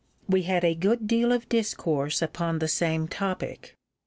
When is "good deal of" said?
0.73-1.47